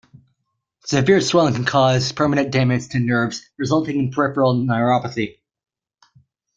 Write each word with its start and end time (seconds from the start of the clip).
Severe 0.87 1.21
swelling 1.21 1.53
can 1.53 1.63
cause 1.65 2.11
permanent 2.11 2.49
damage 2.49 2.87
to 2.89 2.99
nerves, 2.99 3.47
resulting 3.59 3.99
in 3.99 4.09
peripheral 4.11 4.55
neuropathy. 4.55 5.37